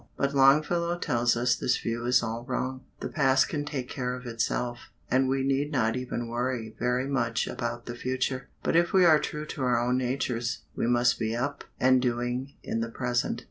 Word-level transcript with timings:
But 0.17 0.33
Longfellow 0.33 0.97
tells 0.97 1.37
us 1.37 1.55
this 1.55 1.77
view 1.77 2.05
is 2.07 2.23
all 2.23 2.43
wrong. 2.45 2.81
The 3.01 3.07
past 3.07 3.49
can 3.49 3.65
take 3.65 3.87
care 3.87 4.15
of 4.15 4.25
itself, 4.25 4.89
and 5.11 5.29
we 5.29 5.43
need 5.43 5.71
not 5.71 5.95
even 5.95 6.27
worry 6.27 6.75
very 6.79 7.05
much 7.07 7.45
about 7.45 7.85
the 7.85 7.93
future; 7.93 8.49
but 8.63 8.75
if 8.75 8.93
we 8.93 9.05
are 9.05 9.19
true 9.19 9.45
to 9.45 9.61
our 9.61 9.79
own 9.79 9.97
natures, 9.99 10.63
we 10.75 10.87
must 10.87 11.19
be 11.19 11.35
up 11.35 11.65
and 11.79 12.01
doing 12.01 12.55
in 12.63 12.79
the 12.79 12.89
present. 12.89 13.39